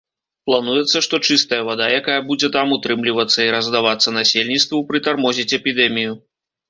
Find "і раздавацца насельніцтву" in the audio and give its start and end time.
3.47-4.85